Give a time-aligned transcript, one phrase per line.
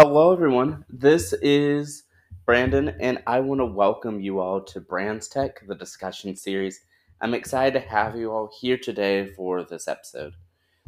[0.00, 0.84] Hello, everyone.
[0.88, 2.04] This is
[2.46, 6.82] Brandon, and I want to welcome you all to Brands Tech, the discussion series.
[7.20, 10.34] I'm excited to have you all here today for this episode.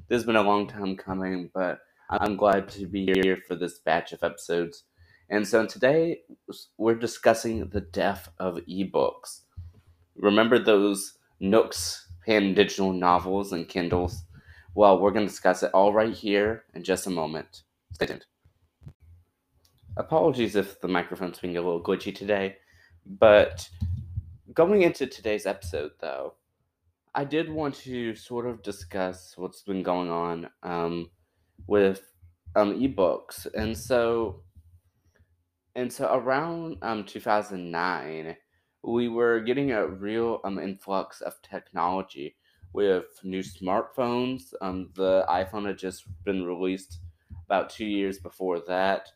[0.07, 3.81] This has been a long time coming, but I'm glad to be here for this
[3.81, 4.85] batch of episodes.
[5.29, 6.21] And so today
[6.79, 9.41] we're discussing the death of ebooks.
[10.15, 14.23] Remember those Nooks Pandigital novels and Kindles?
[14.77, 17.65] Well, we're going to discuss it all right here in just a moment.
[17.93, 18.25] Stay tuned.
[19.97, 22.57] Apologies if the microphone's being a little glitchy today,
[23.07, 23.69] but
[24.55, 26.35] going into today's episode, though,
[27.15, 31.11] I did want to sort of discuss what's been going on um,
[31.67, 32.03] with
[32.55, 34.43] um, ebooks, and so
[35.75, 38.37] and so around um, 2009,
[38.83, 42.37] we were getting a real um, influx of technology
[42.73, 44.53] with new smartphones.
[44.61, 47.01] Um, the iPhone had just been released
[47.47, 49.09] about two years before that.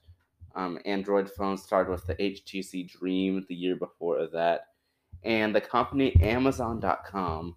[0.56, 4.66] Um, Android phones started with the HTC Dream the year before that.
[5.24, 7.56] And the company Amazon.com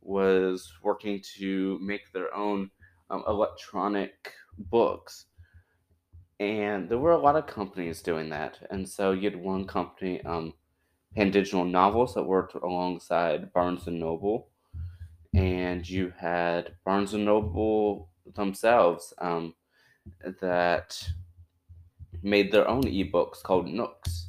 [0.00, 2.70] was working to make their own
[3.10, 4.32] um, electronic
[4.70, 5.26] books.
[6.40, 8.58] And there were a lot of companies doing that.
[8.70, 10.54] And so you had one company, um,
[11.16, 14.50] Digital Novels, that worked alongside Barnes and Noble.
[15.34, 19.54] And you had Barnes and Noble themselves um,
[20.40, 21.08] that
[22.22, 24.28] made their own ebooks called Nooks.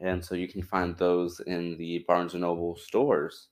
[0.00, 3.48] And so you can find those in the Barnes and Noble stores.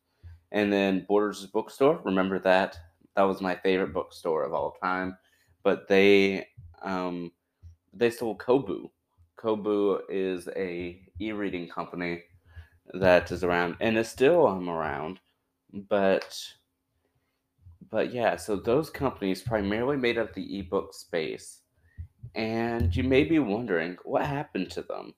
[0.52, 2.78] And then Borders Bookstore, remember that?
[3.16, 5.18] That was my favorite bookstore of all time.
[5.62, 6.48] But they
[6.82, 7.32] um,
[7.92, 8.92] they sold Kobo.
[9.36, 12.22] Kobo is a e-reading company
[12.94, 15.20] that is around and is still um, around.
[15.72, 16.38] But
[17.90, 21.60] but yeah, so those companies primarily made up the ebook space
[22.34, 25.14] and you may be wondering what happened to them.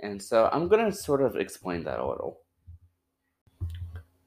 [0.00, 2.40] And so I'm going to sort of explain that a little.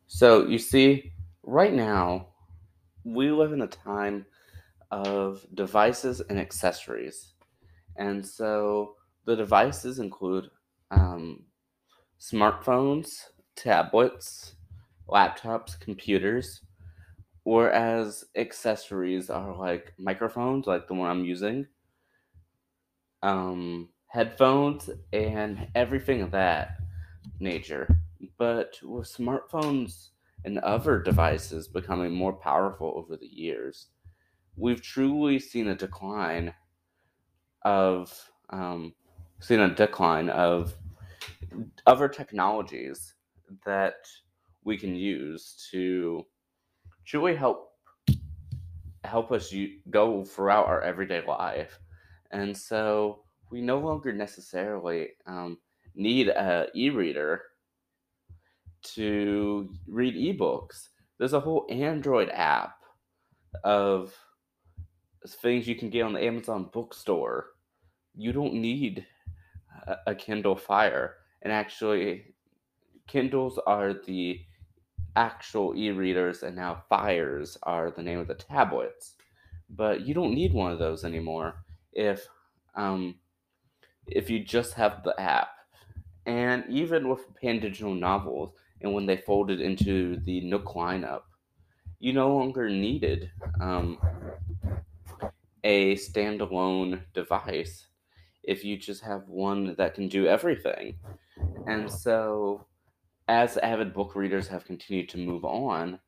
[0.08, 2.28] So, you see, right now,
[3.04, 4.26] we live in a time
[4.92, 7.34] of devices and accessories.
[7.96, 10.50] And so the devices include
[10.92, 11.44] um,
[12.20, 13.26] smartphones,
[13.56, 14.56] tablets,
[15.08, 16.62] laptops, computers,
[17.44, 21.68] whereas accessories are like microphones, like the one I'm using,
[23.24, 26.78] um, headphones, and everything of that
[27.40, 27.88] nature.
[28.38, 30.10] But with smartphones
[30.46, 33.88] and other devices becoming more powerful over the years,
[34.56, 36.54] we've truly seen a decline
[37.64, 38.94] of um,
[39.40, 40.76] seen a decline of
[41.86, 43.14] other technologies
[43.66, 43.96] that
[44.64, 46.26] we can use to
[47.06, 47.74] truly help
[49.04, 49.54] help us
[49.90, 51.80] go throughout our everyday life
[52.32, 55.58] and so we no longer necessarily um,
[55.96, 57.42] need a e-reader
[58.82, 60.90] to read ebooks.
[61.18, 62.76] There's a whole Android app
[63.64, 64.14] of
[65.28, 67.48] things you can get on the Amazon bookstore.
[68.16, 69.06] You don't need
[69.88, 71.16] a, a Kindle Fire.
[71.42, 72.36] And actually,
[73.08, 74.40] Kindles are the
[75.16, 79.16] actual e readers, and now Fires are the name of the tablets.
[79.70, 81.56] But you don't need one of those anymore
[81.94, 82.28] if
[82.76, 83.16] um,
[84.08, 85.50] if you just have the app.
[86.26, 91.22] And even with Pandigital Novels, and when they folded into the Nook lineup,
[92.00, 93.98] you no longer needed um,
[95.64, 97.88] a standalone device
[98.44, 100.96] if you just have one that can do everything.
[101.68, 102.66] And so,
[103.28, 106.00] as avid book readers have continued to move on,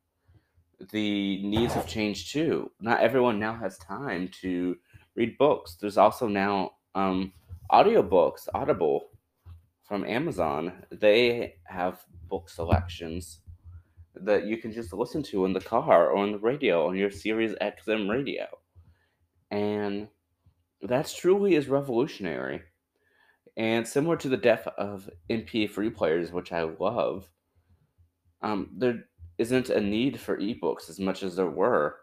[0.92, 2.72] the needs have changed too.
[2.80, 4.78] Not everyone now has time to
[5.16, 5.78] read books.
[5.80, 7.34] There's also now um,
[7.72, 9.10] audiobooks, Audible
[9.84, 10.74] from Amazon.
[10.92, 13.40] They have book selections
[14.16, 17.12] that you can just listen to in the car or on the radio on your
[17.12, 18.46] Sirius XM radio.
[19.52, 20.08] And
[20.82, 22.62] that's truly is revolutionary.
[23.58, 27.30] And similar to the death of MP3 players, which I love,
[28.42, 29.04] um, there
[29.38, 31.98] isn't a need for ebooks as much as there were.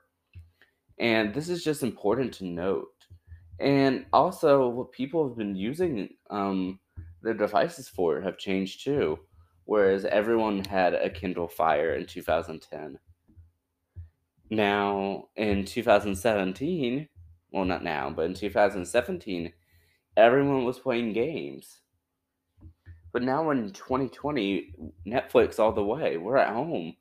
[0.98, 2.97] And this is just important to note
[3.60, 6.78] and also, what people have been using um,
[7.22, 9.18] their devices for have changed too.
[9.64, 12.98] Whereas everyone had a Kindle Fire in 2010.
[14.50, 17.08] Now, in 2017,
[17.50, 19.52] well, not now, but in 2017,
[20.16, 21.80] everyone was playing games.
[23.12, 24.74] But now in 2020,
[25.06, 26.16] Netflix all the way.
[26.16, 26.94] We're at home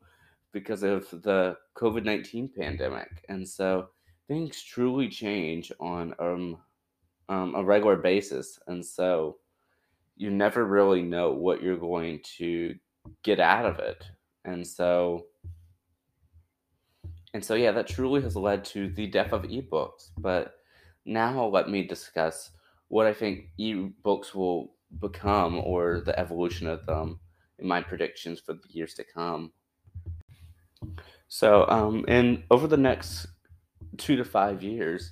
[0.51, 3.23] because of the COVID 19 pandemic.
[3.29, 3.89] And so
[4.27, 6.57] things truly change on um
[7.29, 9.37] um, a regular basis, and so
[10.15, 12.75] you never really know what you're going to
[13.23, 14.03] get out of it,
[14.45, 15.25] and so
[17.33, 20.09] and so yeah, that truly has led to the death of ebooks.
[20.17, 20.55] But
[21.05, 22.51] now let me discuss
[22.87, 27.19] what I think ebooks will become or the evolution of them
[27.59, 29.51] in my predictions for the years to come.
[31.27, 33.27] So, um, and over the next
[33.97, 35.11] two to five years,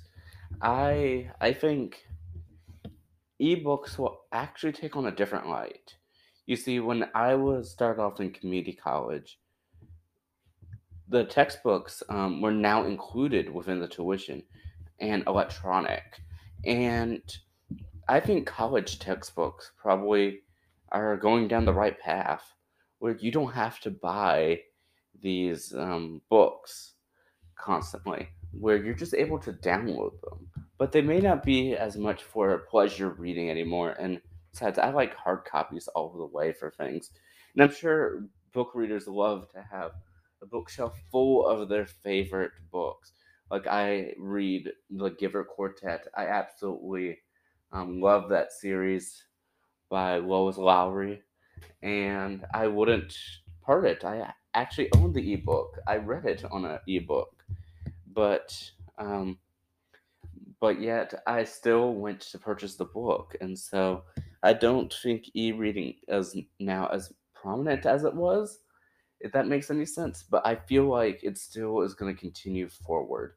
[0.60, 2.06] I I think
[3.40, 5.96] ebooks will actually take on a different light.
[6.46, 9.38] You see, when I was started off in community college,
[11.08, 14.42] the textbooks um, were now included within the tuition
[15.00, 16.20] and electronic,
[16.64, 17.22] and
[18.08, 20.42] I think college textbooks probably
[20.92, 22.54] are going down the right path
[22.98, 24.60] where you don't have to buy
[25.20, 26.94] these um, books
[27.56, 30.48] constantly, where you're just able to download them.
[30.78, 33.96] But they may not be as much for pleasure reading anymore.
[33.98, 34.20] And
[34.52, 37.10] besides, I like hard copies all the way for things.
[37.54, 39.92] And I'm sure book readers love to have
[40.42, 43.12] a bookshelf full of their favorite books.
[43.50, 46.06] Like I read the Giver Quartet.
[46.14, 47.18] I absolutely
[47.72, 49.24] um, love that series
[49.88, 51.22] by Lois Lowry,
[51.82, 53.16] and I wouldn't
[53.62, 54.04] part it.
[54.04, 55.78] I actually own the ebook.
[55.86, 57.35] I read it on an ebook,
[58.16, 58.58] but
[58.98, 59.38] um,
[60.58, 64.02] but yet I still went to purchase the book, and so
[64.42, 68.60] I don't think e-reading is now as prominent as it was.
[69.20, 72.68] If that makes any sense, but I feel like it still is going to continue
[72.68, 73.34] forward.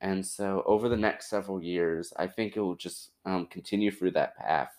[0.00, 4.12] And so over the next several years, I think it will just um, continue through
[4.12, 4.72] that path.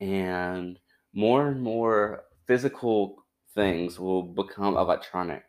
[0.00, 0.78] And
[1.12, 5.44] more and more physical things will become electronic.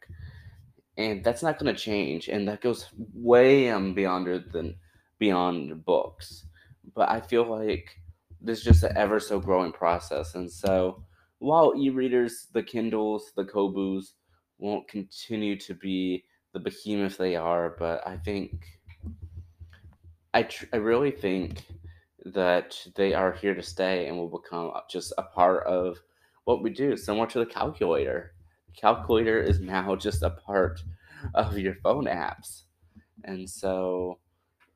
[1.00, 2.28] And that's not going to change.
[2.28, 4.76] And that goes way um, beyond than
[5.18, 6.46] beyond books.
[6.94, 7.96] But I feel like
[8.42, 10.36] this is just an ever so growing process.
[10.36, 11.02] And so
[11.40, 14.12] while e-readers, the Kindles, the Kobos
[14.58, 18.66] won't continue to be the behemoth they are, but I think
[20.34, 21.64] I tr- I really think
[22.26, 25.98] that they are here to stay and will become just a part of
[26.44, 28.34] what we do, similar to the calculator.
[28.76, 30.82] Calculator is now just a part
[31.34, 32.64] of your phone apps,
[33.24, 34.20] and so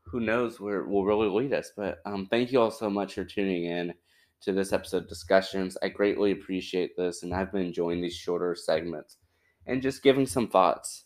[0.04, 1.72] who knows where it will really lead us.
[1.76, 3.94] But um, thank you all so much for tuning in
[4.42, 5.78] to this episode discussions.
[5.82, 9.18] I greatly appreciate this, and I've been enjoying these shorter segments
[9.66, 11.06] and just giving some thoughts.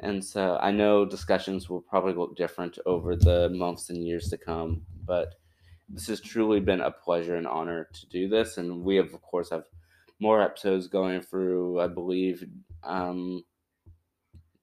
[0.00, 4.38] And so I know discussions will probably look different over the months and years to
[4.38, 5.34] come, but
[5.88, 8.58] this has truly been a pleasure and honor to do this.
[8.58, 9.64] And we have, of course, have
[10.20, 12.44] more episodes going through, I believe,
[12.82, 13.44] um,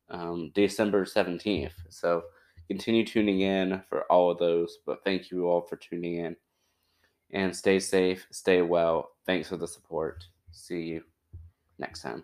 [0.10, 1.74] um, December 17th.
[1.90, 2.24] So
[2.68, 4.80] continue tuning in for all of those.
[4.86, 6.36] But thank you all for tuning in.
[7.32, 9.12] And stay safe, stay well.
[9.26, 10.26] Thanks for the support.
[10.52, 11.04] See you
[11.80, 12.24] next time.